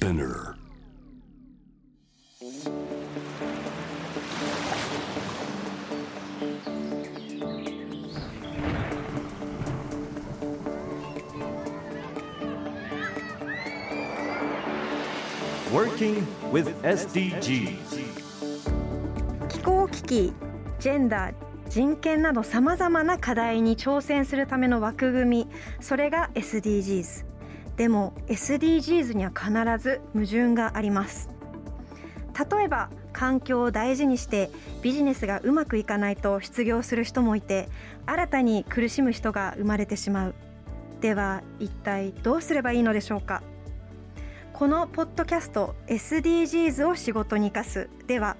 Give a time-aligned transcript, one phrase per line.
[0.00, 0.56] Spinner.
[15.70, 17.76] Working with SDGs
[19.50, 20.32] 気候危機
[20.78, 21.34] ジェンダー
[21.68, 25.48] 人権などさまざまな課題に挑戦するための枠組み
[25.78, 27.29] それが SDGs
[27.80, 29.50] でも SDGs には必
[29.82, 31.30] ず矛盾があります。
[32.52, 34.50] 例えば環境を大事にして
[34.82, 37.70] ビジネスがうまくいかないと失業する人もいて
[38.04, 40.34] 新たに苦しむ人が生まれてしまう。
[41.00, 43.42] では一体どうすればいいのでしょうか？
[44.60, 47.88] このポッドキャスト SDGs を仕事に生かす。
[48.06, 48.36] では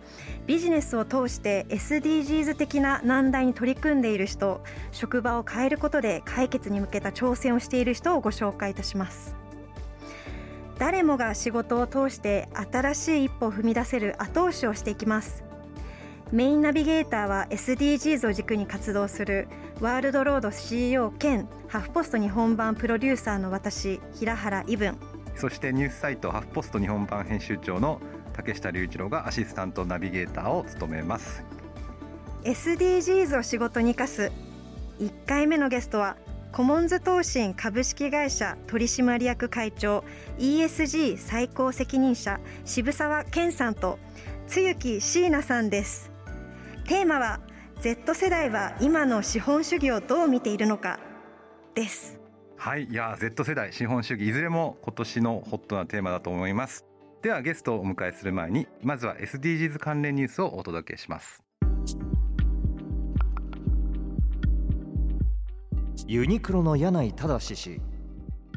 [0.46, 4.60] ビジネスを通して SDGs 的な難題に取り組んでいる人
[4.92, 9.34] 職場を変えることで解決に向けた挑戦をしている人をご紹介いたします。
[10.78, 15.42] 誰もが仕事を通して新しい一歩を踏み出せる後押しをしていきます。
[16.32, 19.48] メインナビゲーターは SDGs を軸に活動する
[19.80, 24.98] ワールドロード CEO 兼ハフポスト日本版プロデューサーの私平原伊文
[25.34, 28.00] そしてニュースサイトハフポスト日本版編集長の
[28.32, 31.44] 竹下隆一郎がアシスタントナビゲーターを務めます。
[32.44, 34.32] SDGs を仕事に生かす
[34.98, 36.16] 1回目のゲストは
[36.52, 40.04] コモンズ投信株式会社取締役会長
[40.38, 43.98] ESG 最高責任者渋沢健さんと
[44.48, 46.10] 露木椎名さんです。
[46.86, 47.40] テーマは
[47.80, 50.98] Z 世代は今の資本主義をどう見ているのか
[51.74, 52.19] です。
[52.62, 56.84] はいいや Z 世代資本主義いずれも今年のホットなテーマだと思います。
[57.22, 61.42] ではゲストをお迎えする前にまずは SDGs 関連ニュースをお届けします。
[66.06, 67.80] ユニクロの柳井正氏。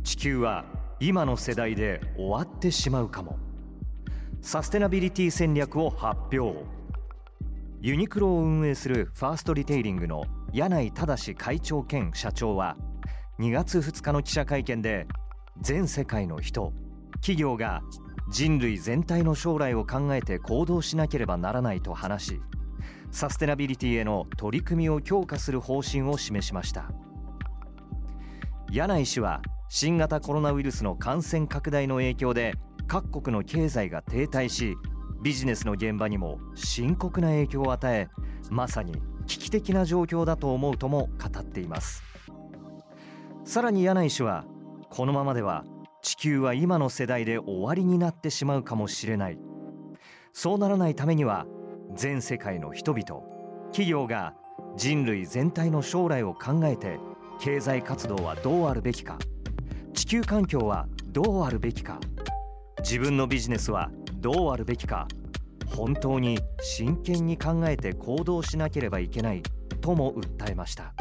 [0.03, 0.65] 地球は
[0.99, 3.39] 今の世代で終わってしまうかも。
[4.41, 6.65] サステナビリティ戦略を発表。
[7.79, 12.75] ユニクロを運営するファーストリテイリングの柳井正会長兼社長は
[13.39, 15.07] 2月2日の記者会見で
[15.59, 16.71] 全世界の人
[17.15, 17.81] 企業が
[18.31, 22.41] 人類全体の将来を考えて行動しなければならないと話し
[23.11, 26.89] サステナビリティへの取り組みを強化する方針を示しました。
[28.71, 32.55] 柳井氏は新型コロナウイルスの感染拡大の影響で
[32.87, 34.75] 各国の経済が停滞し
[35.23, 38.09] ビジネスの現場にも深刻な影響を与え
[38.49, 38.93] まさに
[39.27, 42.12] 危機的な状況だと思うとも語っています。
[43.45, 44.45] さらに柳井氏は
[44.89, 45.65] このままでは
[46.01, 49.39] 地球は今の世代で終わりになってしまうかもしれない。
[50.33, 51.45] そうならないためには
[51.95, 53.21] 全世界の人々
[53.67, 54.33] 企業が
[54.75, 56.99] 人類全体の将来を考えて
[57.39, 59.19] 経済活動はどうあるべきか
[59.93, 61.99] 地球環境はどうあるべきか
[62.79, 65.07] 自分のビジネスはどうあるべきか
[65.75, 69.43] 本当に真剣に考えて行動しなければいけない
[69.81, 70.93] とも訴えました。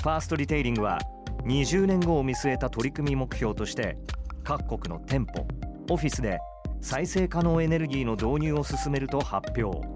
[0.00, 0.98] ファーストリテイリングは
[1.44, 3.96] 20年後を見据えた取り組み目標として
[4.44, 5.46] 各国の店舗
[5.90, 6.38] オフィスで
[6.80, 9.86] 再生可能エネルギーの導入を進めると発表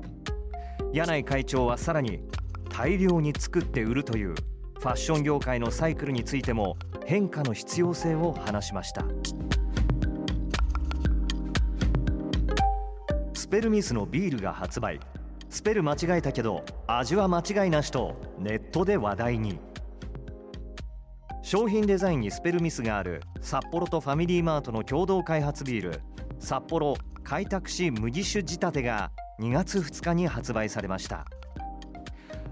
[0.92, 2.20] 柳井会長はさらに
[2.68, 4.34] 大量に作って売るという
[4.80, 6.76] ファッション業界のサイクルについても
[7.06, 9.04] 変化の必要性を話しました
[13.34, 14.98] スペルミスのビールが発売。
[15.50, 19.58] スペル間違えたけど味は間違いなしとネットで話題に。
[21.42, 26.00] 商品デザインにスペルミスがある札幌とファミリーマートの共同開発ビール
[26.38, 29.10] 札幌開拓し麦酒仕立てが
[29.40, 31.26] 2月2日に発売されました。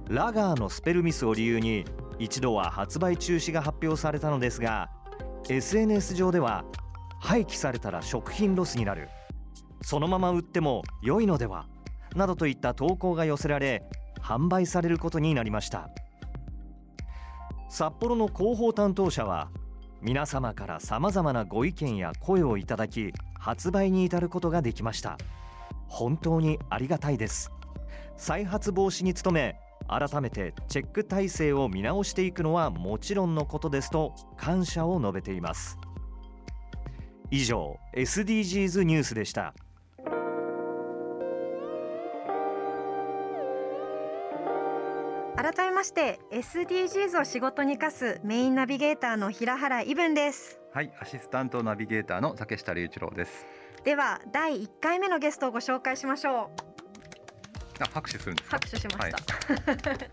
[0.09, 1.85] ラガーのスペルミスを理由に
[2.19, 4.91] 一度は発売中止が発表されたのですが
[5.49, 6.65] SNS 上では
[7.21, 9.09] 廃棄されたら食品ロスになる。
[9.83, 11.67] そのまま売っても良いのでは？
[12.17, 13.85] などといった投稿が寄せられ
[14.21, 15.89] 販売されることになりました。
[17.71, 19.49] 札幌の広報担当者は
[20.03, 25.17] 皆様からさまざまなご意見や声をいただき発売に至ることができました。
[25.87, 27.53] 本当にありがたいです。
[28.17, 29.57] 再発防止に努め
[29.87, 35.79] 改めてチェック体制を見直していくのはもちろんのことですと感謝を述べています。
[37.31, 39.55] 以上 SDGs ニュースでした。
[45.43, 50.61] 改めまして SDGs を仕事に生かすメインナビゲーターの平原伊文です。
[50.75, 53.47] はいアシスタントナビゲーターの竹下隆一郎です。
[53.83, 56.51] では第1回目のゲストをご紹介しましょ
[57.81, 57.83] う。
[57.83, 58.57] あ拍手するんですか？
[58.59, 60.11] 拍手しました、はい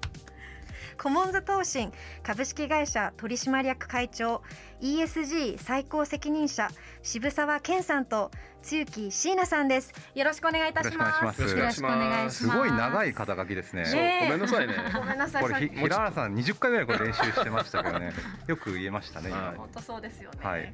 [0.97, 1.91] コモンズ投信
[2.23, 4.41] 株式会社取締役会長
[4.81, 6.69] ESG 最高責任者
[7.03, 8.31] 渋沢健さんと
[8.63, 9.93] 露木椎名さんです。
[10.15, 11.41] よろしくお願いいたします。
[11.41, 12.43] よろしくお願いします。
[12.43, 12.47] す。
[12.47, 13.83] ごい長い肩書きですね。
[13.83, 14.73] ねごめんなさいね。
[14.93, 15.43] ごめんなさい。
[15.43, 18.11] これひ平原さん20回ぐらいこれ練習してましたけどね。
[18.47, 20.73] よく言えましたね、はい本当そうですよね、はい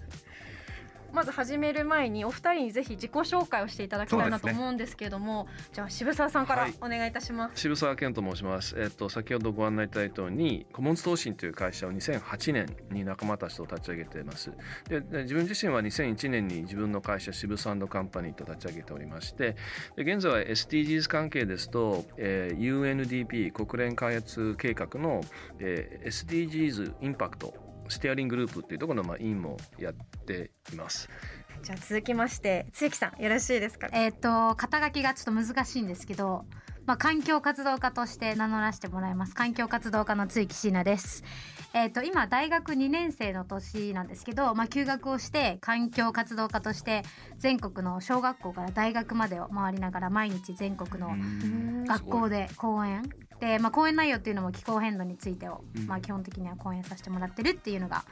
[1.13, 8.75] まず始める前にお二人にぜひ自己紹介をしていただきたいなと思うんですけれども、じゃあ渋沢さんからはいお願いいたします、渋沢健と申します。
[8.77, 14.51] えっと先ほどご案内いただいたように、コモンズ投信という会社を2008年に仲間たちと立ち上げています。
[14.89, 19.55] で、で自分自身は2001年に自分の会社渋サンドカンパニーと立ち上げておりまして、
[19.95, 25.21] で現在は SDGs 関係ですと、えー UNDP 国連開発計画の、
[25.59, 27.53] えー SDGs インパクト
[27.89, 29.93] ステアリンググループっていうところのまあ委員もやっ
[30.25, 31.09] ています。
[31.61, 33.89] じゃあ続きまして露木さんよろしいですか？
[33.93, 36.45] えっ、と肩書きがちょっと難しいんですけど、
[36.85, 39.35] まあ、環境活動家として名乗らせてもらいます。
[39.35, 41.23] 環境活動家の露木椎名です。
[41.73, 47.03] えっ、と今大学2年生の年なんですけど、まあ、休学をして環境活動家として
[47.37, 51.15] 全国の小学校から大学までを回りながら毎日全国の
[51.87, 53.03] 学校で講演。
[53.39, 55.87] で、まあ、講演内容っていうのも気候変動についてを、うん。
[55.87, 58.03] まあ、基本的には講演させてもらってるっていうのが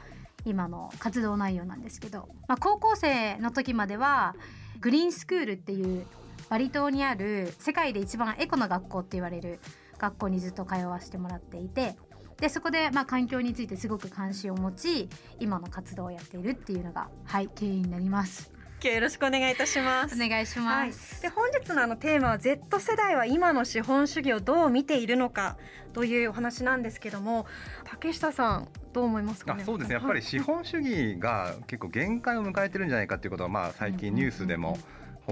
[0.46, 4.34] 今の活動内容なんですけど、まあ、高校生の時までは
[4.80, 6.06] グリーンスクールっていう
[6.48, 9.60] バリ島にある世界で一番エコな学校って言われる
[9.98, 11.96] 学校にずっと通わせてもらっていて
[12.40, 15.08] でそこでまあ環境についてすごく関心を持ち
[15.38, 18.52] 今の活動をやっているっていうのがはい経緯になります。
[18.84, 21.22] 今日よろしくお願いいたしますお願いしはい、ます。
[21.22, 25.56] で本日のあのテーマは Z 世代は今の資本主義をどう見ているのか
[25.92, 27.46] というお話なんですけども
[27.84, 29.62] 竹下さんどう思いますかね？
[29.62, 34.76] あそうですねやっぱり資本主義が結構限界を迎えてるんじゃないかっていうことはまあ最近ニュースでも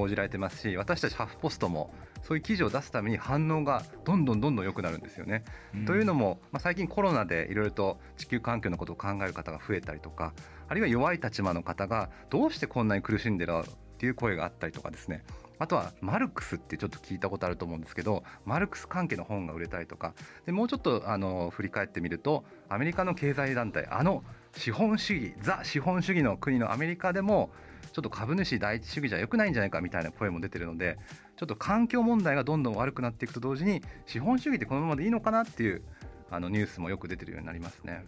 [0.00, 1.92] 報じられてますし私たちハーフポストも
[2.22, 5.44] そういう記事を出すために反応がどんどんどんどん良くなるんですよね。
[5.86, 10.34] というのも、まあ、最近コロナでいろいろと地球環境のことを考える方が増えたりとか
[10.68, 13.64] あるいは弱い立場の方がどうしてこんなに苦しんでるのっ
[13.98, 15.22] ていう声があったりとかですね。
[15.58, 20.14] あとはマルクスってちょっと聞いたことあると思うんですけどマルクス関係の本が売れたりとか。
[20.46, 24.24] でもうちょっとあの振り返ってみるとアメリカの経済団体あの
[24.56, 30.98] 資本主義ザ資本主義の国のアメリカでもちょっと株主第一主義じゃ良くないんじゃないかみたいな声も出てるので
[31.36, 35.82] ちょっと環境問題がどんどん悪くなっていくと同時に資本主義ってこのままでいいのかなっていう
[36.30, 38.04] あのニュースもよく出てるようになりますね。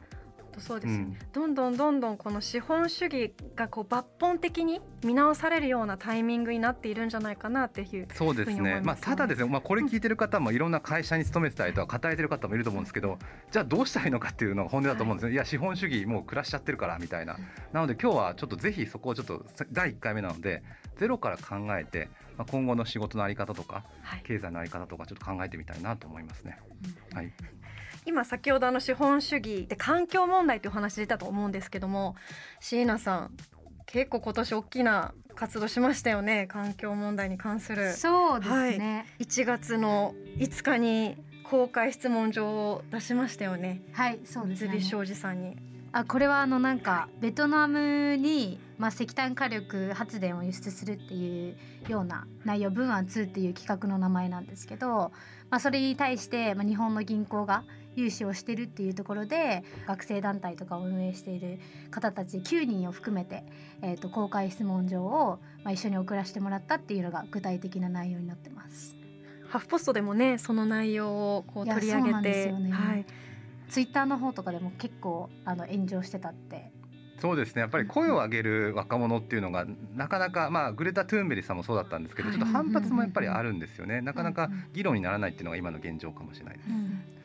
[0.61, 1.17] そうです、うん。
[1.33, 8.81] どんどんどんどんこの資本主義がこう抜本的に見直されるようなタイミングになっているんじゃないかなっていうそうですね。
[8.83, 13.19] まあ、ただですね、まあ、これ聞いてる方もいろんな会社に勤めてたりとか働いてる方もいると思うんですけど
[13.51, 17.37] じゃあどうしたらいいのかっていうのが本音だと思うんですよ、い、や資本主義もう暮らしちゃってるからみたいな。
[17.73, 20.63] なので今日はちょっとぜひそこをちょっと第1回目なので
[20.99, 24.23] ゼロから考えて、まあ、今後の仕事の在り方とかはい。
[24.25, 26.59] 経済の在り方とかちょっと考えてみたいなと思いますね。
[27.15, 27.33] はい、
[28.05, 32.17] 今先ほどあの資本主義で環境問題というお話出たと思うんですけども
[32.61, 33.31] 椎名さん
[33.87, 39.07] 結構今年大きな活動しましたよね環境問題に関するそうですね。
[39.19, 44.71] 1月の5日に公開質問状を出しましたよねはい、そうですね。
[44.71, 45.57] 三菱商事さんに
[45.93, 55.13] あこれはあのなんかベトナムに、まあ、石炭火力発電を輸出するっていうような内容「文案2」っていう企画の名前なんですけど、
[55.51, 57.65] まあ、それに対して、まあ、日本の銀行が
[57.97, 61.59] 融資をしてるっていうところで学生団体とかを運営している
[61.91, 63.45] 方たち9人を含めて、
[63.83, 68.97] えー、と公開質問状を、まあ、一緒に送らせてもらったっていうのが具体的な内容になってます。
[69.49, 72.71] ハーフポストでもねその内容をこう取り上げてね。
[72.71, 73.07] はい。
[73.69, 76.71] ツイッターの方とかでも結構あの炎上してたって。
[77.21, 77.61] そうですね。
[77.61, 84.01] やっぱり声を上げる若者っていうのがなかなかまあグレタ・トゥーンベリさんもそうだったんですけどちょっと反発もやっぱりあるんですよね。
[84.01, 86.69] なかなか議論にならないっていうのが今の現状かもしれないです。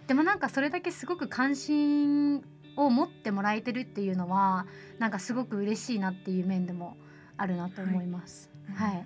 [0.07, 2.43] でもなんかそれだけすごく関心
[2.75, 4.65] を持ってもらえてるっていうのは
[4.99, 6.97] なんかすごく嬉しいなっていう面でも
[7.35, 8.49] あるなと思います。
[8.75, 8.95] はい。
[8.95, 9.05] はい、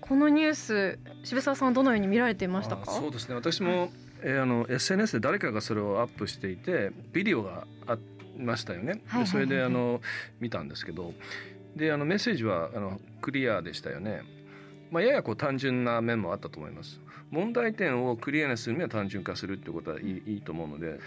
[0.00, 2.84] このニュース渋沢さんはどのように見られていましたか？
[2.88, 3.34] あそうですね。
[3.34, 3.90] 私も、
[4.22, 7.96] えーあの SNS で誰かがそれをアップしていてビデオがあ
[8.36, 9.24] りましたよね、はいはいはいはい。
[9.24, 10.00] でそれであの
[10.40, 11.14] 見たんですけど。
[11.76, 14.22] であのメッセージはあのクリアでしたよね、
[14.90, 20.98] まあ、ややこう単純な面もあったと思います問題点をクリアにするには単純化するってことはいいいいと思うので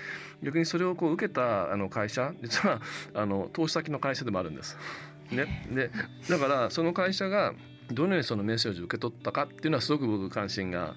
[0.42, 2.82] 逆にそれをこう受けたあの会社 実は
[3.14, 4.78] あの投資先の会社でもあるんです。
[5.32, 5.90] ね、で
[6.30, 7.54] だからその会社が
[7.92, 10.96] どのようにそのメッセージを受け取ったかっていうのはすごく僕関心が、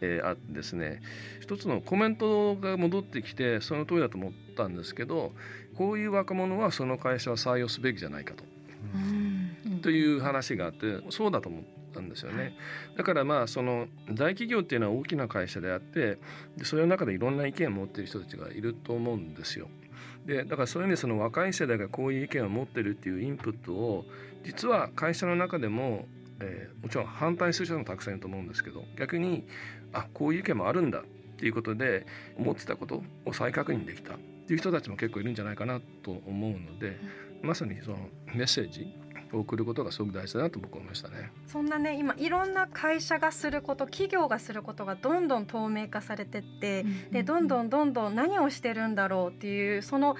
[0.00, 1.00] えーあってですね。
[1.40, 5.32] 一つのコメントが戻ってきてその通りだと思ったんですけど
[5.76, 8.44] こういう若者はその会社は採用すべきじゃないかと。
[8.94, 9.80] うん。
[9.80, 11.62] という話があってそうだと思っ
[11.94, 12.56] なんですよね。
[12.96, 16.18] だからまあその大企業っていうのは大きな会社であって
[16.56, 19.68] でそれの中でいろんな意見を持っている人たちがいると思うんですよ。
[20.26, 24.04] でだからそういう意味でその若い世代がこういう意見を持ってるっていうインプットを
[24.44, 26.06] 実は会社の中でも、
[26.40, 29.46] えー、もちろん反対する人もたくさんいると思うんですけど逆に
[29.92, 31.02] あこういう意見もあるんだっ
[31.38, 36.98] ていうことで思ってたことを再確認できたっていう人たちも結構いるんじゃないかなと思うので
[37.42, 37.98] まさにその
[38.34, 41.30] メッセージを送ることがすごく大事だなと僕は思いましたね。
[41.46, 50.16] そんなね今いろんな会社がすること企業がすることがどんどん透明化されてって、でどんどんどんどん何をしてるんだろうっていうその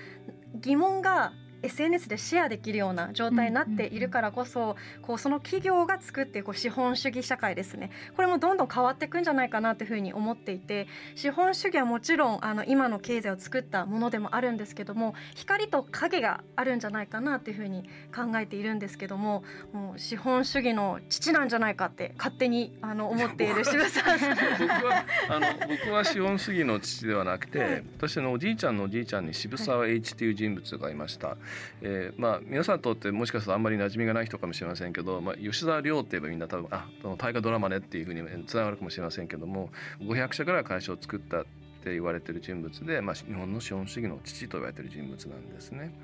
[0.55, 7.91] 疑問が SNS でシェアできるような状態になっているからこそ、こうその企業が作ってこう資本主義社会ですね。
[8.17, 17.85] これもどんどん変わっていくんじゃないかなというふうに思っていて資本主義はもちろんあの今の経済を作ったものでもあるんですけども光と影があるんじゃないかなというふうに
[18.15, 24.37] 考えているんですけどももう資本主義の父なんじゃないかって勝手にあの思っている渋沢さん。
[24.59, 31.37] 僕はあの 僕は資本主義の父ではなくて、はい、私のおじいちゃんのおじいちゃんに渋沢栄一という人物がいました。
[31.83, 36.87] えー、まあ皆さんとってもしかするとあんまり馴染みがない人かもしれませんけど、まあ、吉沢亮って言えばみんな多分あ
[37.17, 41.45] 大河ドラマねっていうふうにつながるかもしれませんけども500社ぐらい会社を作ったっ
[41.83, 45.95] て言われてる人物で、まあ、日本の資本主義の父と言われてる人物なんですね。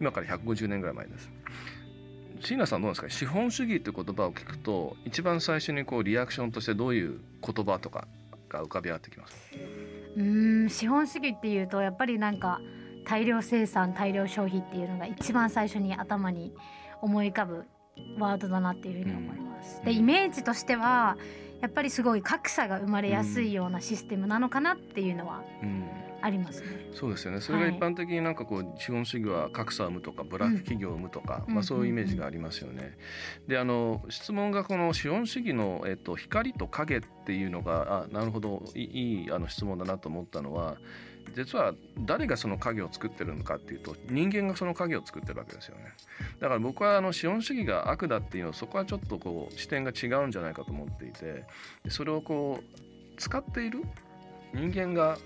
[0.00, 1.30] 今から150年ぐらい前です。
[2.40, 3.08] 椎名さんどうですか？
[3.08, 8.06] 資本主義って言葉を聞くと一番最初にこうリアクションとしてどういう言葉とか
[8.48, 9.34] が浮かび上がってきます
[10.16, 12.60] うん資本主義っていうとやっぱりなんか
[13.04, 16.54] 大量生産大量消費っていうのが一番最初に頭に
[17.00, 17.64] 思い浮かぶ
[18.18, 19.82] ワードだなっていうふうに思います。
[19.84, 21.16] でイメージとしては
[21.60, 25.44] やっぱりすごい格差が生まれやすいようなシステムなのかなっていうのは
[26.20, 26.68] ありますね。
[26.90, 27.40] うん、そうですよね。
[27.40, 32.96] それが一般的になんかこう資本主義は格差を生むとかブラック企業を生むとか、うん、まあそういうイメージがありますよね。
[33.46, 40.78] であの質問がこの資本主義のえっと光と影っていうのがあなるほどいいあの質問だなと思ったのは。
[41.34, 45.84] 実は誰がその影を作ってるのかっていうと人間がその影を作ってるわけですよね。
[46.40, 51.44] だから僕はあの資本主義が悪だっていうのはそこはちょっとこう視点が違うんじゃないかと思っていて
[51.88, 52.80] それをこう
[53.18, 53.82] 使っている
[54.54, 55.18] 人間が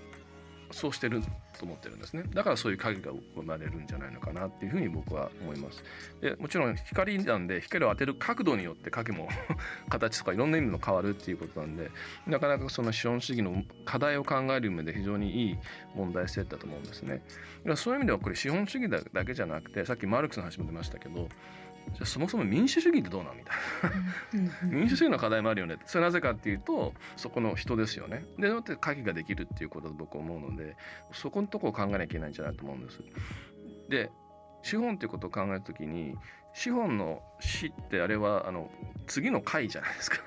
[0.71, 1.21] そうしてる
[1.57, 2.23] と思ってるんですね。
[2.33, 5.83] だからそういう影が生まれるんじゃないのかなっていうふうに僕は思います。
[6.21, 9.29] でもちろん光なんで光を当てる角度によって影も
[9.89, 11.91] 形とかいろんな意味も変わるっていうことなんで
[12.25, 15.57] なかなかその資本主義の課題を考える上で非常にいい
[15.95, 17.21] 問題性だと思うんですね。
[17.75, 21.27] そういう意味ではこれ資本主義だけじゃなくてさっきマルクスの話も出ましたけど
[21.93, 23.53] じゃそもそも民主主義ってどうなんみた
[24.37, 24.77] いな。
[24.77, 25.77] 民主主義の課題もあるよね。
[25.85, 28.25] それなぜかっていうとそこの人ですよね。
[28.37, 30.75] でだって会議ができるっていうことだと僕は思うので
[31.11, 32.99] そこのとこを考えなきゃいけないんじゃないと思うんです。
[33.89, 34.11] で
[34.63, 36.15] 資本っていうことを考えるときに
[36.53, 38.69] 資本の死ってあれはあの
[39.07, 40.17] 次の回じゃないですか。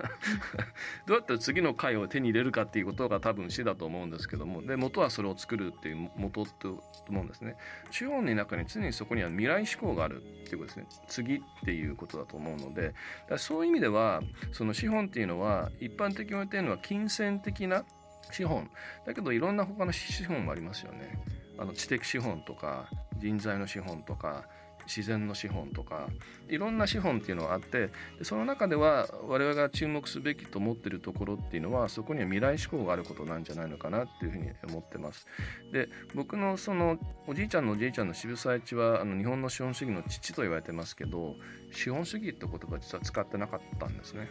[1.06, 4.62] どうやったら次の回を手に入れるかっていうことが多分死だと思うんですけども。
[4.62, 6.66] で元はそれを作るっていう元って
[7.08, 7.56] 思うんですね。
[7.90, 10.86] 資本の中に常にそこには未来志向があるっていうことですね。
[11.08, 12.94] 次っていうことだと思うので。
[13.28, 14.22] だそういう意味では
[14.52, 17.84] その資本っていうのは一般的に言われてるのは金銭的な
[18.30, 18.70] 資本。
[19.04, 21.22] だけどいろんな他の資本もありますよね。
[21.58, 24.48] あの知的資本とか人材の資本とか
[24.94, 26.08] 自然の資本とか
[26.48, 27.90] いろんな資本っていうのがあって
[28.22, 35.26] その中では我々が注目すべきと思ってるところっていうのはそこには未来志向があることなんじゃないのかなっていうふうに思ってます。
[35.72, 41.36] で僕のそのおじいちゃんのおじいちゃんの渋沢栄一はあの日本の資本主義の父と言われてますけど
[41.70, 44.28] 資本主義って言葉実は使ってなかったんですね。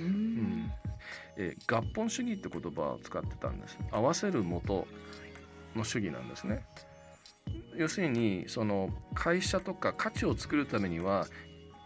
[0.00, 0.70] うん、
[1.36, 3.78] え合本主義って言葉を使ってたんです。
[3.90, 4.86] 合わせる元
[5.74, 6.64] の主義なんですね。
[7.76, 11.26] 要するにその会社とか価値を作るためには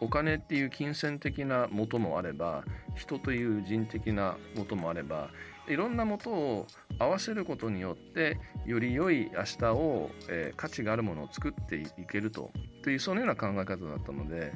[0.00, 5.30] お金っていう金銭的な元もあれば人という人的な元もあれば
[5.68, 6.66] いろんな元を
[6.98, 12.50] 合わせることによってより良い明日を、えー、価値があるものを作っていけると
[12.82, 14.52] というそのような考え方だったので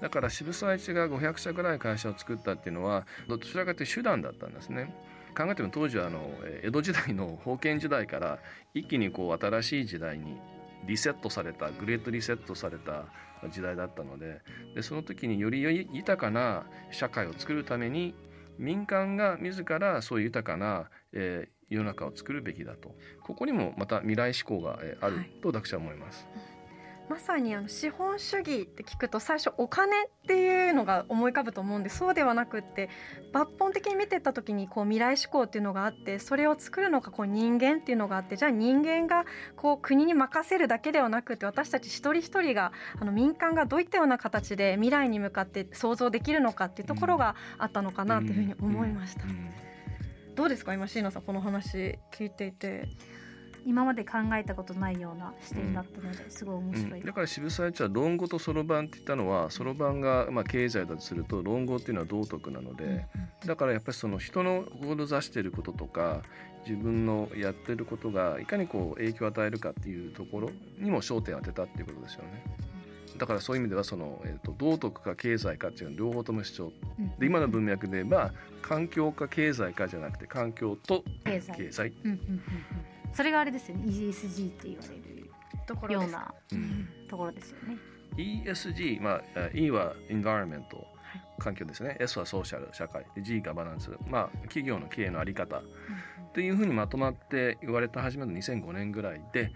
[0.00, 4.94] だから渋沢一が500社ぐらい会社を作ったっていうのはどちらかというと手段だったんですね。
[5.36, 6.30] 考えても当時はあの
[6.62, 8.38] 江戸時代の封建時代から
[8.72, 10.38] 一気にこう新しい時代に
[10.86, 13.04] リセットされたグレートリセットされた
[13.50, 14.40] 時代だったので
[14.74, 18.14] でその時により豊かな社会を作るために
[18.58, 26.26] 民間が自らそういう豊かな、えー、世の中を作るべきだとここにもまた未来志向があると私は思います。
[26.34, 26.55] はい
[27.08, 32.88] まさにあの資本主義って聞くと最初お金っていうのが思い浮かぶと思うんでそうではなくって
[33.32, 39.24] 抜本的に見てった時にこう未来志向っていうのがあってそれを作るのがこう人間っていうのがあってじゃあ人間が
[39.56, 49.22] こう国に任せるだけではなくて私たち一人一人があの民間がどういったような形で未来に向かって想像できるのかっていうところがあったのかなというふうに思いました。
[50.34, 52.88] どうですか今椎名さんこの話聞いていて。
[53.66, 63.06] 今まで考えたことないような視点だったのですごい面白い、うん、だから渋沢栄一は論語とそろばんって言ったのはそろばんがまあ経済だとすると論語っていうのは道徳なので、
[63.44, 66.22] だからやっぱりその人の志していることとか
[66.64, 72.44] 自分のやってることがいかにこう影響を与えるかっていうところにも焦点を当てたっていうことですよね。
[73.18, 76.72] だからそういう意味ではその、えーと、道徳か経済かっていうの両方とも主張、
[77.18, 78.32] で今の文脈で言えば
[78.62, 81.92] 環境か経済かじゃなくて環境と経済。
[82.04, 82.42] うんうん
[83.16, 83.84] それがあれですよね。
[83.86, 85.30] ESG って言われる
[85.66, 86.34] ところような。
[87.08, 87.78] ところですよね。
[88.18, 89.22] ESG、まあ、
[89.54, 90.64] E は Environment
[91.38, 91.96] 環境ですね。
[91.98, 93.06] S はソーシャル社会。
[93.14, 95.62] で G がバランス、まあ、企業の経営の在り方、
[96.34, 99.50] というふうにまとまって言われた始めの2005年ぐらいで。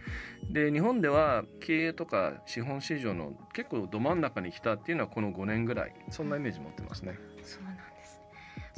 [0.50, 5.94] で日本では経営とか資本市場の結構ど真ん中に来たっていうのはこの5年ぐらい。
[6.08, 7.18] そんなイメージ持ってますね。
[7.42, 8.22] そうなんです。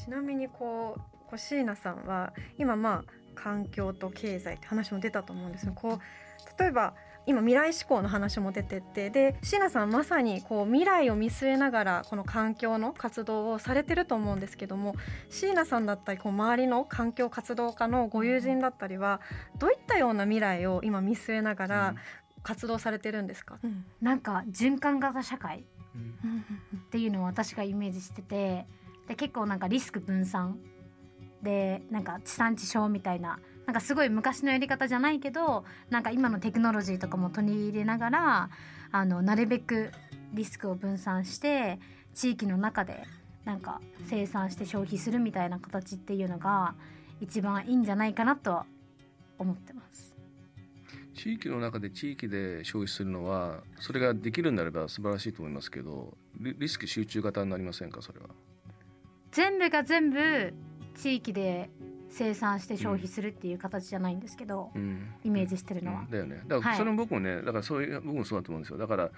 [0.04, 1.00] ちなみにこう
[1.32, 5.72] こう椎名さんは今まあ環境と経済って話も出たと思うんですよ。
[5.74, 14.96] こう例えば今未来志向の話も出てってで椎名さんまさにこう未来を見据えながらこの環境の活動をされてると思うんですけども
[15.30, 19.20] 椎名さんだったりこう周りの環境活動家のご友人だったりは
[19.58, 21.94] どういったような未来を今見据えながら
[22.42, 25.64] 活動されてるんですか、うん、なんか循環型社会。
[25.94, 28.66] っていうのを私がイメージしてて
[29.08, 30.58] で結構なんかリスク分散
[31.42, 38.50] でなんか地産地消みたいななんかすごい昔のやり方じゃないけどなんか今のテクノロジーとかも取り入れながら
[38.90, 39.90] あのなるべく
[40.32, 41.78] リスクを分散して
[42.14, 43.04] 地域の中で
[43.44, 46.74] なんか生産して消費するみたいな形っていうのが
[47.20, 48.64] 一番いいんじゃないかなと
[49.38, 50.14] 思ってます。
[51.14, 58.26] 地域の中で地域で消費するのはそれができるんであれば素晴らしいと思いますけどリスク集中型になりませんかそれは？
[59.30, 60.54] 全部が全部
[61.02, 61.68] 地域で
[62.10, 66.42] 生産して消費するっていう形じゃないんですけど、うん、イメージしてるのは、うん、だよね。
[66.46, 68.78] だからそれも僕もね、はい、だからそういう僕もそうだと思うんですよ。
[68.78, 69.10] だから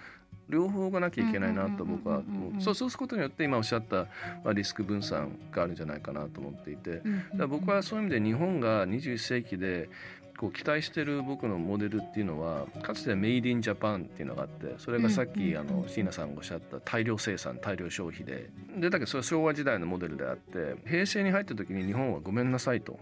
[0.48, 2.22] 両方がなきゃいけないなと僕は
[2.58, 4.06] そうそうすることによって今おっしゃった、
[4.44, 7.02] まあ、リスク分散があるんじゃないかなと思っていて、
[7.34, 9.90] だ僕はそういう意味で日本が21世紀で
[10.36, 22.98] こう期待してる僕のモデルっていうのはかつてメイディンジャパンっていうのがあってそれがさっきあの椎名さんがおっしゃった大量生産大量消費ででだけどそれは昭和時代のモデルであって平成に入った時に日本はごめんなさいと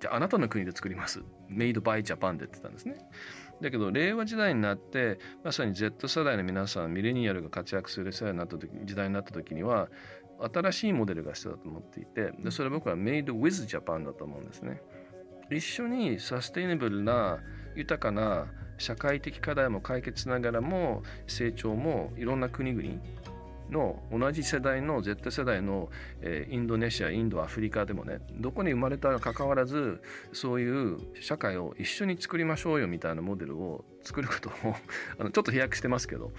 [0.00, 2.96] じゃああなたの国で作りますメイドバイジャパンでって言ったんですね。
[3.60, 9.88] だけど令和時代になってまさに Z 世代の皆さんミレニアルが活躍する世代になった時時代になった時には
[10.52, 14.80] 新しいモデルが必要だと思っていてでそれは僕はメイドウィズジャパンだと思うんですね。
[15.50, 17.38] 一緒にサステイナブルな
[17.74, 18.46] 豊かな
[18.78, 23.00] 社会的課題も解決しながらも成長もいろんな国々
[23.70, 25.90] の同じ世代の Z 世代の、
[26.22, 34.74] え、インドネシアインドアフリカでもねどこに生まれたかかわらずそういう社会を一緒に作りましょうよみたいなモデルを作ることを
[35.18, 36.32] あのちょっと飛躍してますけど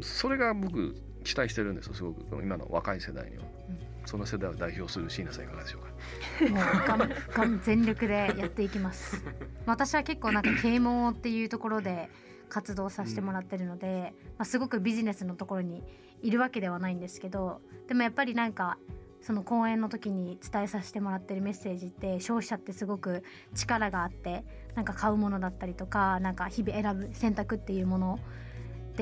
[0.00, 3.44] それが僕期待してるんですよすごく今の若い世代には。
[4.04, 6.96] その世代を代表する椎名さんいかがでしょうか？
[6.96, 9.22] もうがん全力でやっていきます
[9.64, 12.10] 私は結構なんか啓蒙っていうところで
[12.48, 15.84] 活動させてもらってるので、まあ、すごくビジネスのところに
[16.20, 18.76] いるわけではないんですけどでもやっぱりなんか
[19.20, 23.22] その講演の時に伝えさせてもらってるメッセージって消費者ってすごく
[23.54, 28.41] 力があってなんか買うものだったりとかなんか日々選ぶ選択っていうものっ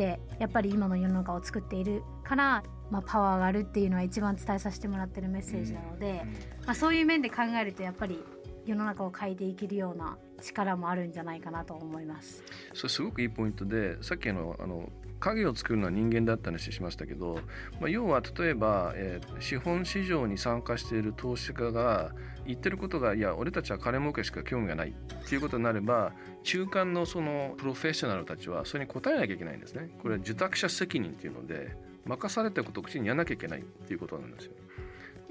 [0.01, 6.25] てやっぱり今の世の中を作っているから、まあ、パワーがあるっていうのは一番伝えさせてもらってるメッセージなので、
[6.65, 8.19] まあ、そういう面で考えるとやっぱり
[8.65, 12.43] 世の中を変えていけるような力もあるんじゃないかなと思います。
[12.73, 14.89] それすごくいいポイントでさっきのあの
[15.21, 17.39] 影を作るのは人間だった話しましたけど、
[17.81, 22.13] まあ、要は例えば、えー、資本市場に参加している投資家が
[22.47, 29.91] 言ってることがいや俺たちは金儲けしか興味がないっていうことになれば中間のそのプロフェッショナルたちはそれに答えなきゃいけないんですね。
[30.01, 34.53] これは受託者責任っていうので任されたことを口にやらなきゃいけないっていうことなんですよ。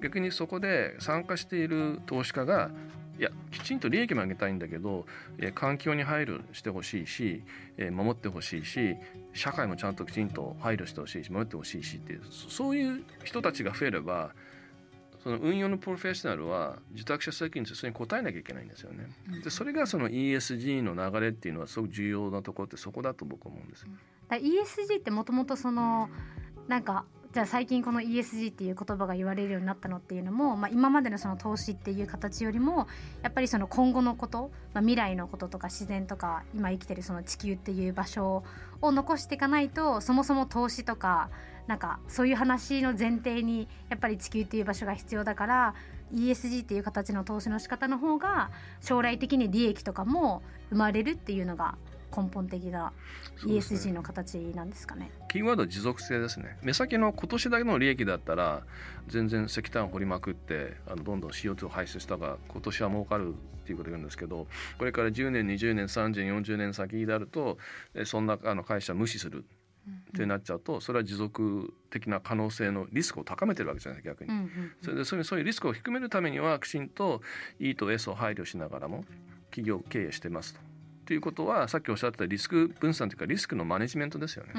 [0.01, 2.71] 逆にそこで参加している投資家が
[3.19, 5.05] いやきちんと利益も上げたいんだけど、
[5.39, 7.43] え環境に配慮してほしいし、
[7.77, 8.95] え守ってほしいし
[9.33, 14.31] 社会もちゃんときちんと配慮してほしいし守ってほしいしっていうそういう人たちが増えれば
[15.21, 19.09] その運用のプロフェッショナルは受託者責任とそれに答えなきゃいけないんですよね。
[19.43, 23.85] でそれがその ESG の流れっていうのはすごく重要なところってそこだと僕は思うんです。
[24.29, 26.09] だ ESG ってもともとその
[26.69, 32.87] なんかじゃあ最近この ESG っていう言葉が言われるようになったのっていうのも、まあ、今までのその投資っていう形よりも
[33.21, 38.43] やっぱりその今後のこと、まあ、未来のこととか自然とか今生きてるその地球っていう場所
[38.81, 41.29] を残していかないとそもそも投資とか
[41.67, 45.75] なんかそういう話の前提にやっぱり地球っていう場所が必要だから
[46.11, 48.49] ESG っていう形の投資の仕方の方が
[48.81, 51.75] 将来的に利益とかも生まれるっていうのが
[52.15, 52.91] 根本的な
[53.37, 58.63] ESG の形なんですかね、ね、キーワード持続性ですね目先の今年だけの利益だったら
[59.07, 67.57] 全然石炭を掘りまくってあのどんどん CO2 を排出したが今年は儲かるっていうことなんですけどこれから10年20年30年40年先になると
[68.05, 69.45] そんなあの会社無視する
[70.09, 74.31] ってなっちゃうとそれは持続的な可能性のリスクを高めてるわけじゃない逆に。
[74.81, 77.21] それでそういうそういうリスクを低めるためにはきちんと
[77.59, 79.05] E と S を配慮しながらも
[79.49, 80.68] 企業経営してますと。
[81.09, 84.53] ということはさっきおっしゃったリスク分散というかリスクのマネジメントですよね。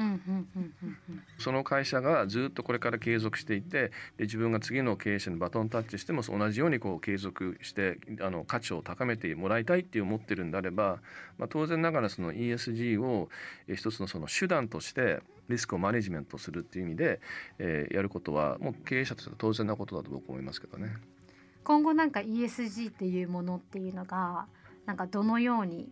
[1.37, 10.99] その会社がずっとこれから継続していてで自分が次の経営者にバトンタッチしても同じようにこう継続してあの価値を高めてもらいたいって思ってるんであれば、
[11.37, 13.29] まあ、当然ながらその ESG を
[13.73, 17.21] 一つのその手段としてリスクをマネジメントするっていう意味で、
[17.59, 20.97] えー、やることはもう経営者としては当然なことだと僕は思いますけどね。
[21.63, 24.47] 今後なんか ESG っていうものっていうのが
[24.85, 25.89] なんかどのように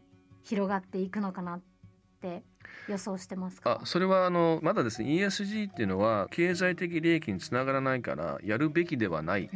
[0.49, 1.61] 広がっていくのかなっ
[2.21, 2.43] て
[2.87, 3.79] 予想してますか？
[3.81, 9.49] あそれはあのまだですね ESG っていうのは経済的利益につながらないからやるべきではない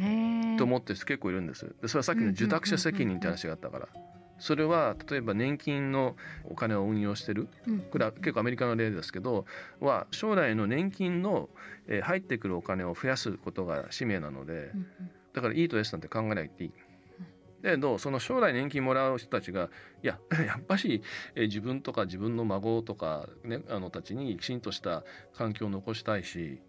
[0.56, 1.74] と思ってる人結構いるんです。
[1.82, 3.88] でそれはさっきの受託者責任って話があったから。
[4.36, 7.48] それは例えば年金のお金を運用してる。
[7.92, 9.46] これは結構アメリカの例ですけど
[9.80, 11.48] は将来の年金の
[12.02, 14.72] 入ってくるお金を増やすことが使命なので
[15.34, 16.72] だから E と S なんて考えないでいい
[17.64, 19.70] だけどその将来年金もらう人たちが
[20.02, 21.02] いや やっぱし、
[21.34, 26.60] え自分とか自分の孫とか、ね、あのたちにきちんとした環境を残したいし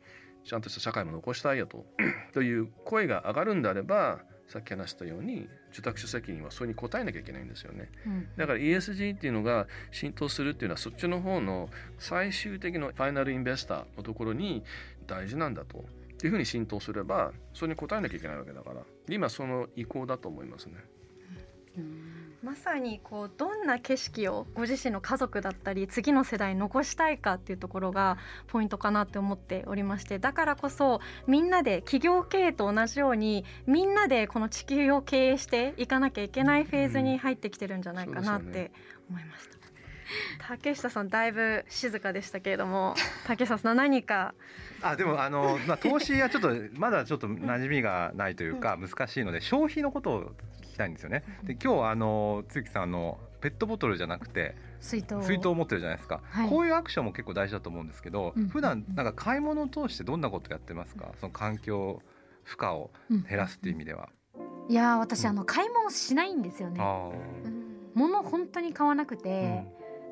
[0.46, 1.86] ちゃんとした社会も残したいよと。
[2.34, 14.64] という声が上がるんであればさっき話したように受託者責任はそれに応えなきゃいけないんですよね、うん、だから ESG っていうのが浸透するっていうのはそっちの方の最終的なファイナルインベスターのところに
[15.08, 15.84] 大事なんだと
[16.26, 20.74] っていうふうに浸透すればそれに応えなきゃいけないわけだから今その意向だと思いますね。
[22.42, 38.72] まさにこうどんな景色をご自身の家族だったり次の世代に残したいかっていうところがポイントかなって思っておりましてだからこそみんなで企業経営と同じようにみんなでこの地球を経営していかなきゃいけないフェーズに入ってきてるんじゃないかなって
[39.10, 39.55] 思いました。
[40.48, 44.34] 竹下さんだいぶ静かでしたけれども 竹下さん何か。
[44.82, 50.24] あでもあの、まあ、投資はちょっとまだちょっと馴染みがないというか難しいので消費のことを
[50.62, 51.24] 聞きたいんですよね。
[51.44, 61.12] で今日あのつゆきさんのペットボトルじゃなくて水筒水筒を持ってるじゃないですか、はい、こういうアクションも結構大事だと思うんですけど、うん、普段なんか買い物を通してどんなことやってますか？
[61.20, 62.02] その環境
[62.44, 62.92] 負荷を
[63.28, 64.10] 減らすっていう意味では。
[64.68, 66.82] いや私、あの買い物しないんですよね。
[67.94, 69.64] 物本当に買わなくて、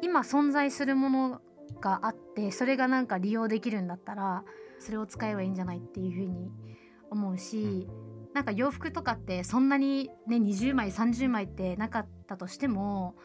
[0.04, 1.42] 今存在するもの
[1.80, 4.44] があってそれがなんか利用できるんだったら
[4.80, 6.52] それを使えばいいんじゃないっていうふうに
[7.10, 7.88] 思うし、
[8.34, 13.16] なんか洋服とかってそんなにね20枚30枚ってなかったとしても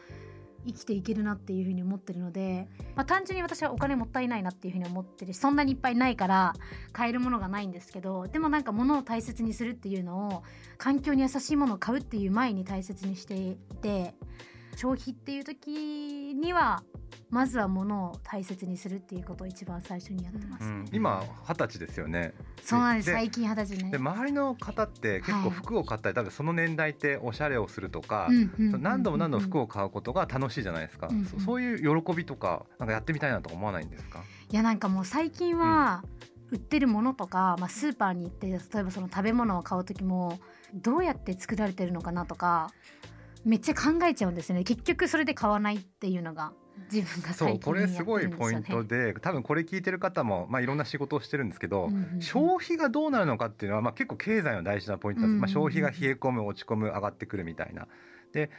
[0.65, 6.53] 生きていけるなっていうふうに思ってるので、まあ、単純に私はお金もったいないなっていうふうに思ってるしそんなにいっぱいないから
[6.91, 10.43] 買えるものがないんですけどでもなんか物を大切にするっていうのを
[10.77, 14.13] 環境に優しいものを買うっていう前に大切にしていて
[14.79, 16.81] 消費っていう時には
[17.29, 20.69] まずは物を大切にするっていうことを一番最初にやってます、ね。
[20.69, 22.33] うん、今二十歳ですよね。
[22.63, 23.11] そうなんです。
[23.11, 23.91] 最近二十歳ね。
[23.91, 34.23] で周りの方って結構服を買ったり、はい、多分その年代っておしゃれをするとか、何度も何度も服を買うことが楽しいじゃないですか、うんうん、そういう喜びとかなんかやってみたいなと思わないんですか？
[34.49, 36.05] いやなんかもう最近は、
[36.51, 40.39] 売ってるものとか、まあ、スーパーに行って例えばその食べ物を買う時も
[40.73, 42.71] どうやって作られてるのかなとか
[43.45, 44.63] めっちゃ考えちゃうんですね。
[44.63, 46.51] 結局それで買わないっていうのが
[46.91, 57.87] 自分がそうこれすごいポイントで多分これ聞いてる方も、まあ、いろんな仕事をしてるんですけど、うんうんうん、消費がどうなるのかっていうのは、まあ、結構経済の大事なポイントなんです、まあ、消費が冷え込む落ち込む上がってくるみたいな。
[58.33, 58.49] で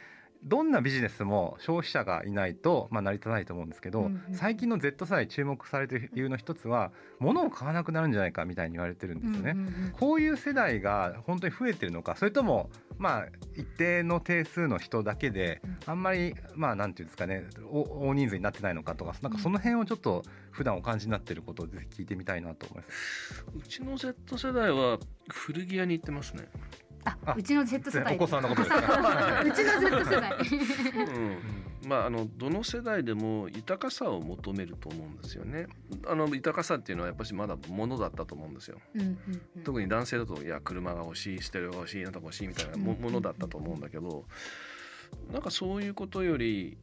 [0.43, 9.51] どんなビジネスも消費者がいないと、まあ、成り立たないと思うんですけど、うんうん、最近の Z 世代注目されている理由の一つは物を買わなくなるんじゃないかみたいに言われてるんですよね。
[9.51, 13.25] うんうんうん、こういう世代が本当に増えてるのかそれともまあ
[13.55, 23.45] 一定の定数の人だけであんまりまあなんていうんですかね大人数になってないのかとかなんかその辺をちょっと普段お感じになっていることをぜひ聞いてみたいなと思います。
[23.55, 24.97] うちの Z 世代は
[25.29, 26.47] 古着屋に行ってますね。
[27.05, 28.15] ああうちの Z 世代。
[28.15, 28.81] お子さんのことですね
[29.45, 30.37] うちの Z 世代。
[31.07, 35.67] うん、まああのどの世代でも豊かさを求めると思うんですよね。
[36.07, 38.79] あの豊かさっていうのはやっぱしまだ物だったと思うんですよ。
[38.95, 39.17] うんうん
[39.55, 39.63] うん。
[39.63, 44.25] 特に男性だといや車が欲しいステレオが欲しいなんとか欲しいみたいなもうんものだったと思うんだけど
[45.31, 46.77] なんかそういうことより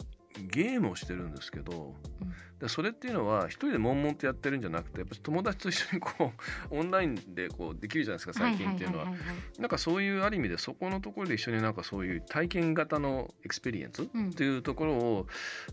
[0.51, 2.33] ゲームをしてるんですけどうん。
[2.59, 6.31] でそれっていうのは一人で悶々とやってるんじゃなくてやっぱ友達と一緒にこう
[6.77, 9.13] オンラインでこうできるじゃないですか最近っていうのは。
[9.59, 14.31] なんかそういうある意味でそこのところで一緒になんかそういう体験型の experience うん。
[14.31, 15.27] っていうところを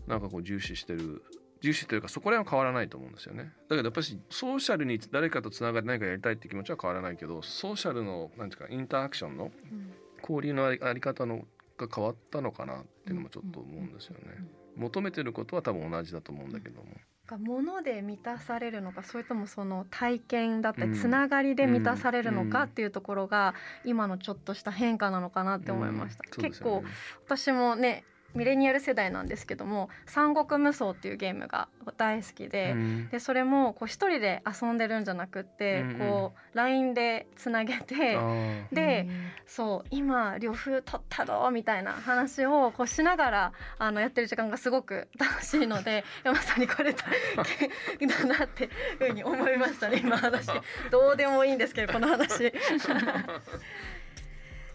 [0.06, 1.24] なんかこう重視してる
[1.60, 3.52] 重視というかそこら辺は変わらないと思うんですよね。
[3.68, 9.92] だけどやっぱりソーシャルに誰かとつながり何かやりたいって気持ちは変わらないけどソーシャルのなんていうかインタラクションのうん。
[10.22, 11.46] 交流のありあり方の
[11.78, 14.44] が変わったのかなっていうのもちょっと思うんですよね。
[14.74, 16.88] 求めてることは多分同じだと思うんだけども。
[17.26, 20.92] が物で満たされるのかそれともその体験だったうん。
[20.92, 22.50] りつながりで満たされるのうん。
[22.50, 26.32] かっていうところが今のちょっとした変化なのかなって思いました、うん。
[26.34, 26.82] そうで結構
[27.24, 28.04] 私もね
[28.36, 33.08] ミレニアル世代なんですけども「三国無双」っていうゲームが大好きで、うん。
[33.08, 35.98] でそれもこう一人で遊んでるんじゃなくって、うんうん。
[35.98, 38.74] こう LINE でつなげてあー。
[38.74, 39.08] で
[39.46, 50.46] そう今呂布取ったぞみたいな話をこうしながらあのやってる時間がすごく楽しいので まさにこれだだなっていうふうに思いましたね今話
[50.90, 52.52] どうでもいいんですけどこの話。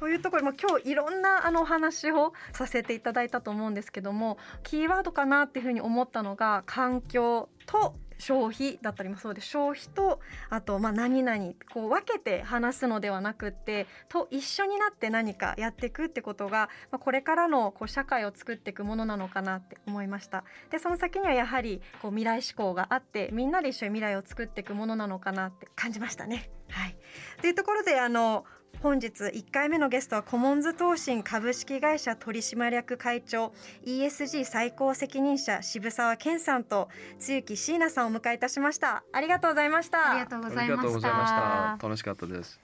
[0.01, 26.49] こういうところも今日いろんなあのお話をさせていただいたと思うんですけどもキーワードかなっていうふうに思ったのが環境と消費だったりもそうで消費とあとまあ何々こう分けて話すのではなくってと一緒になって何かやっていくってことが、まあ、これからのこう社会を作っていくものなのかなって思いましたでその先にはやはりこう未来志向があってみんなで一緒に未来を作っていくものなのかなって感じましたね。
[26.69, 26.95] はい、
[27.41, 28.45] というところであの
[28.79, 33.53] 本日1回目のゲストはコモンズ投信株式会社取締役会長
[33.86, 39.03] ESG 最高責任者渋沢健さんと露木椎名さんをお迎えいたしました。
[39.13, 40.12] ありがとうございました。
[40.12, 41.77] ありがとうございました。
[41.79, 41.88] た。
[41.88, 42.60] 楽しかったです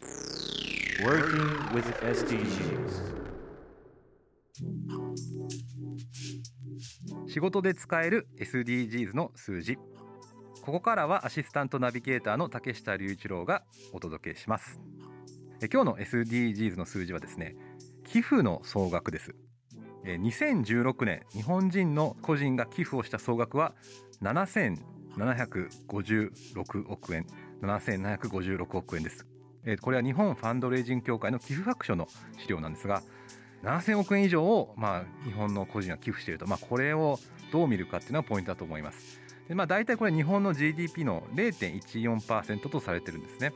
[1.04, 3.17] Working with SDGs
[7.28, 9.78] 仕事で使える SDGs の数字。
[10.63, 14.80] ここからはアシスタントナビゲーターの竹下隆一郎がお届けします。
[14.80, 14.97] え
[15.65, 17.56] 今日の SDGs の数字はですね
[18.06, 19.34] 寄付の総額です
[20.06, 23.74] 2016年日本人の個人が寄付をした総額は
[24.22, 27.26] 7756億円
[27.62, 29.26] 7756億円です
[29.82, 33.02] これは日本ファンドレイジング協会の寄付白書の資料なんですが
[33.63, 37.20] 7000億円以上を、まあ、日本の個人が寄付していると、まあ、これを
[37.52, 39.22] どう見るかっていうのがポイントだと思います。
[39.48, 43.54] でまあ、大体これ日本の GDP の0.14%とされてるんですね。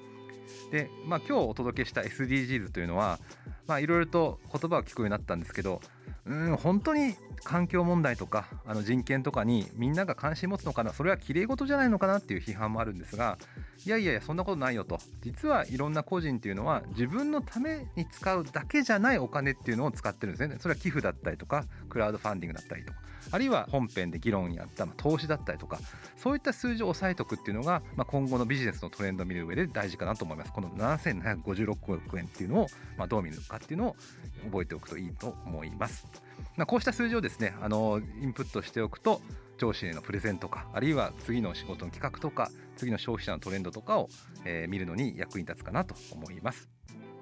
[0.71, 3.19] で、まあ、今日お届けした SDGs というのは、
[3.67, 5.81] まあ、いろいろと言葉を聞くようになったんですけど
[6.25, 13.37] うん本当に環境問題とかあの人権とかにみんなが関心持つのかなそれは綺麗事じゃないのかなっていう批判もあるんですが
[13.85, 14.99] いやいやいやそんなことないよと。
[15.21, 20.57] 実はいろんな個人っていうのは自分のために使うだけじゃないお金っていうのを使ってるんですね。
[20.59, 22.99] それは寄付だったりとかクラウドファンディングだったりとか
[23.31, 25.79] あるいは本編で議論にあった投資だったりとか
[26.15, 30.51] そういった数字を押さえておくっていうのが、まあ、今後のビジネスのトレンドを見る上で大事かなと思います。
[30.51, 33.95] この7756億円っていうのを、まあ、どう見るかっていうのを
[34.45, 36.00] 覚えておくといいと思います。
[36.57, 39.21] まあ、こうした数字をですねあのインプットしておくと
[39.57, 44.09] 上司へのプレゼンとかあるいは次の仕事の企画とか次の消費者のトレンドとかを、
[44.43, 46.69] えー見るのに役に立つかなと思います。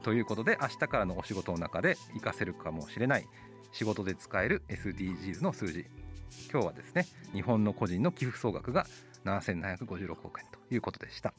[0.04, 3.28] ということで明日からのお仕事の中で活かせるかもしれない
[3.74, 5.86] 仕事で使える SDGs の数字
[6.52, 8.88] 今日はですね日本の個人の寄付総額が
[9.26, 11.34] 7756億円ということでした。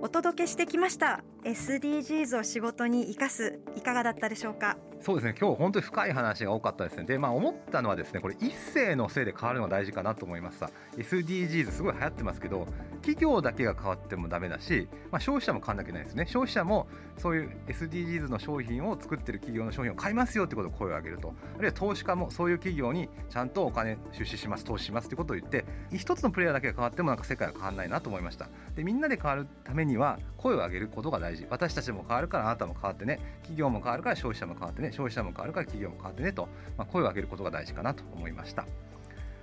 [0.00, 4.76] お届けしてきました SDGs を仕事に生かすいかがだったでしょうか？
[5.00, 5.34] そうですね。
[5.40, 7.04] 今日本当に深い話が多かったですね。
[7.04, 10.70] でまあ思ったのはですねこれ一世のせいで変わるのが大事かなと思いました。
[10.96, 12.68] SDGs すごい流行ってますけど
[13.00, 16.26] 企業だけが変わってもダメだし、まあ、消費者も変わんなきゃいけないですね。
[16.26, 16.86] 消費者も
[17.18, 21.34] そういう SDGs の商品を作ってる企業の商品を買いますよってことを声を上げると。
[21.56, 28.48] あるいは投資家もそういう企業にちゃんとお金出資します投資しますってことを言って一つのプレイヤーだけが変わってもなんか世界は変わらないなと思いました。
[28.76, 31.31] でみんなで変わるためには声を上げることが大事。
[31.50, 33.18] 私たちも変わるからあなたも変わってね。
[33.42, 34.90] 企業も変わるから消費者も変わってね。
[34.92, 38.66] 消費者も変わるから企業も変わってねと、まあ、声を上げることが大事かなと思いました。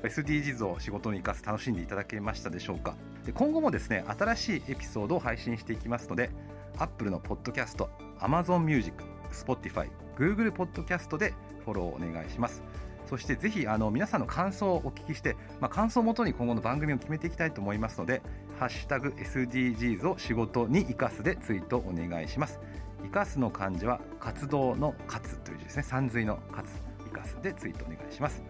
[0.04, 2.95] SDGs を仕事に生かす楽しんでいただけましたでしょうか。
[3.25, 6.30] で今後もですね新しいエピソードを配信していきますので
[6.78, 11.34] Apple のポッドキャスト Amazon Music Spotify Google ポッドキャストで
[11.65, 12.63] フォローお願いします。
[13.10, 18.21] そしてぜひあの皆さんの感想をお聞きして、まあ、感想をもとに今後の番組を決めていきたいと思いますので
[18.60, 22.60] 「ハッシュタグ #SDGs を仕事に生かす」でツイートお願いします。
[23.02, 25.84] 生かすの漢字は活動の活という字ですね。
[25.84, 26.69] 三髄の活
[27.06, 28.43] 生かすでツイートお願いします。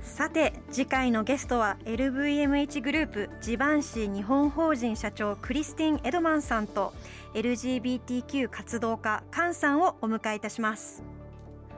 [0.00, 6.94] さて次回のゲストは LVMH グループジバンシー日本法人社長クリスティン・エドマンさんと
[7.34, 11.02] LGBTQ 活動家カンさんをお迎えいたします。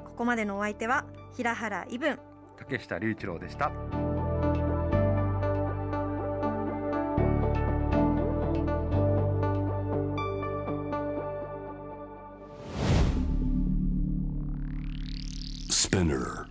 [0.05, 1.05] ここまでのお相手は
[1.37, 2.19] 平原イブン。
[2.57, 3.73] 竹下隆一郎でした
[15.93, 16.50] Spinner.